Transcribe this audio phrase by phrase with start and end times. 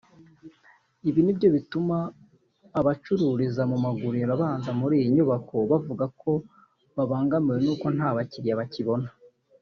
[1.09, 1.97] Ibi nibyo bituma
[2.79, 6.31] abacururiza mu maguriro abanza muri iyi nyubako bavuga ko
[6.95, 9.07] babangamiwe no kuba nta bakiriya bakibona